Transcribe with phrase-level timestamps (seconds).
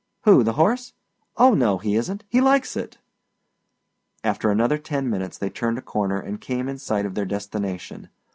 [0.23, 0.41] "Who?
[0.41, 0.93] The horse?
[1.37, 2.23] Oh, no, he isn't.
[2.27, 2.97] He likes it!"
[4.23, 8.09] After another ten minutes they turned a corner and came in sight of their destination.